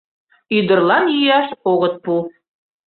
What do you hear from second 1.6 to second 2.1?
огыт